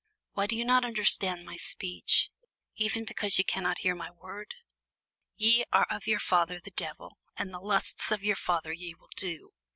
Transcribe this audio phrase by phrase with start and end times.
[0.33, 2.31] Why do ye not understand my speech?
[2.73, 4.55] even because ye cannot hear my word.
[5.35, 9.11] Ye are of your father the devil, and the lusts of your father ye will
[9.15, 9.53] do.